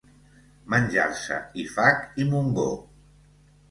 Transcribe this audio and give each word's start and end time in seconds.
Menjar-se 0.75 1.39
Ifac 1.67 2.03
i 2.25 2.29
Montgó. 2.35 2.69